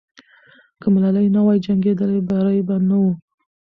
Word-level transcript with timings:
که 0.81 0.87
ملالۍ 0.93 1.27
نه 1.35 1.41
وای 1.45 1.59
جنګېدلې، 1.65 2.19
بری 2.29 2.61
به 2.67 2.75
نه 2.87 2.95
وو. 3.01 3.11